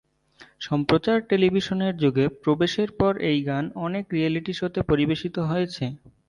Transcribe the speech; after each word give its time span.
সম্প্রচার 0.61 1.17
টেলিভিশনের 1.29 1.93
যুগে 2.03 2.25
প্রবেশের 2.43 2.89
পর 2.99 3.13
এই 3.29 3.39
গান 3.45 3.63
অনেক 3.85 4.03
রিয়েলিটি 4.13 4.53
শোতে 4.53 4.81
পরিবেশিত 4.89 5.35
হয়েছে। 5.49 5.85